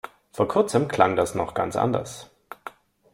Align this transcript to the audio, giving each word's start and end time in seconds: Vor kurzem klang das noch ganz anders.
Vor 0.31 0.47
kurzem 0.47 0.87
klang 0.87 1.15
das 1.15 1.35
noch 1.35 1.53
ganz 1.53 1.75
anders. 1.75 2.31